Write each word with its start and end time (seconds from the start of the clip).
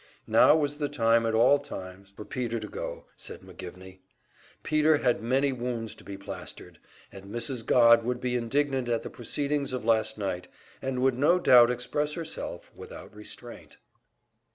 Now 0.25 0.55
was 0.55 0.77
the 0.79 0.89
time 0.89 1.27
at 1.27 1.35
all 1.35 1.59
times 1.59 2.09
for 2.09 2.25
Peter 2.25 2.59
to 2.59 2.67
go, 2.67 3.05
said 3.15 3.41
McGivney. 3.41 3.99
Peter 4.63 4.97
had 4.97 5.21
many 5.21 5.51
wounds 5.51 5.93
to 5.93 6.03
be 6.03 6.17
plastered, 6.17 6.79
and 7.11 7.25
Mrs. 7.25 7.63
Godd 7.63 8.03
would 8.03 8.19
be 8.19 8.35
indignant 8.35 8.89
at 8.89 9.03
the 9.03 9.11
proceedings 9.11 9.73
of 9.73 9.85
last 9.85 10.17
night, 10.17 10.47
and 10.81 11.03
would 11.03 11.19
no 11.19 11.37
doubt 11.37 11.69
express 11.69 12.13
herself 12.13 12.71
without 12.73 13.13
restraint. 13.15 13.77